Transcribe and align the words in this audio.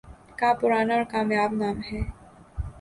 کا 0.39 0.49
پرانا 0.59 0.93
اور 0.95 1.03
کامیاب 1.11 1.51
نام 1.53 1.77
ہے 1.91 2.01